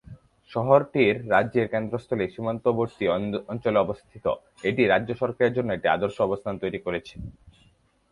[0.51, 1.03] শহরটি
[1.33, 3.05] রাজ্যের কেন্দ্রস্থলে সীমান্তবর্তী
[3.51, 4.25] অঞ্চলে অবস্থিত,
[4.63, 7.15] এটি রাজ্য সরকারের জন্য একটি আদর্শ অবস্থান তৈরি করেছে।